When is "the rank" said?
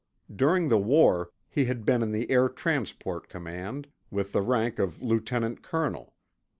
4.31-4.79